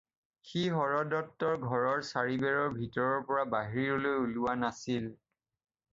সি 0.51 0.61
হৰদত্তৰ 0.75 1.67
ঘৰৰ 1.73 2.01
চাৰিবেৰৰ 2.07 2.73
ভিতৰৰ 2.79 3.21
পৰা 3.29 3.45
বাহিৰলৈ 3.55 4.19
ওলোৱা 4.27 4.57
নাছিল। 4.67 5.11